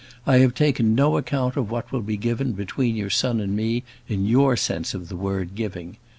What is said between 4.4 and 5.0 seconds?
sense